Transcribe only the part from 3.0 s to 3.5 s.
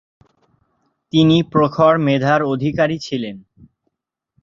ছিলেন।